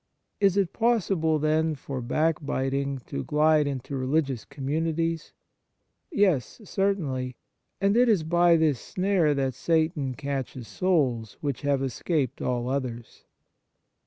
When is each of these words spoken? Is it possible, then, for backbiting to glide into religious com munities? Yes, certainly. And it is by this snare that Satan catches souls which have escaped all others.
Is 0.39 0.57
it 0.57 0.73
possible, 0.73 1.37
then, 1.37 1.75
for 1.75 2.01
backbiting 2.01 3.03
to 3.05 3.23
glide 3.23 3.67
into 3.67 3.95
religious 3.95 4.45
com 4.45 4.65
munities? 4.65 5.31
Yes, 6.09 6.59
certainly. 6.63 7.35
And 7.79 7.95
it 7.95 8.09
is 8.09 8.23
by 8.23 8.57
this 8.57 8.79
snare 8.79 9.35
that 9.35 9.53
Satan 9.53 10.15
catches 10.15 10.67
souls 10.67 11.37
which 11.41 11.61
have 11.61 11.83
escaped 11.83 12.41
all 12.41 12.67
others. 12.67 13.25